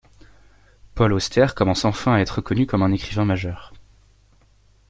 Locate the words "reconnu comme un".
2.37-2.91